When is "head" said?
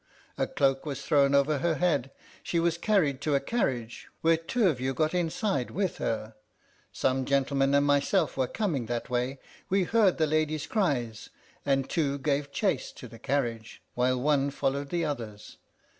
1.75-2.09